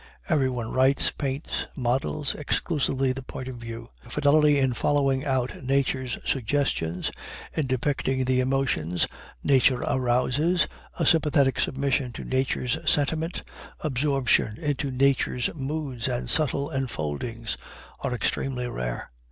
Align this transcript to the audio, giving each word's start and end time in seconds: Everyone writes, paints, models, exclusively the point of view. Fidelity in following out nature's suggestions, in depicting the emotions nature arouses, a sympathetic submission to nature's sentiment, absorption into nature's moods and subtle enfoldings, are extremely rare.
Everyone 0.29 0.71
writes, 0.71 1.11
paints, 1.11 1.67
models, 1.77 2.33
exclusively 2.33 3.11
the 3.13 3.21
point 3.21 3.47
of 3.47 3.57
view. 3.57 3.91
Fidelity 4.09 4.57
in 4.57 4.73
following 4.73 5.23
out 5.25 5.63
nature's 5.63 6.17
suggestions, 6.25 7.11
in 7.53 7.67
depicting 7.67 8.25
the 8.25 8.39
emotions 8.39 9.05
nature 9.43 9.81
arouses, 9.83 10.65
a 10.97 11.05
sympathetic 11.05 11.59
submission 11.59 12.11
to 12.13 12.23
nature's 12.23 12.79
sentiment, 12.89 13.43
absorption 13.81 14.57
into 14.57 14.89
nature's 14.89 15.51
moods 15.53 16.07
and 16.07 16.31
subtle 16.31 16.71
enfoldings, 16.71 17.55
are 17.99 18.15
extremely 18.15 18.65
rare. 18.67 19.11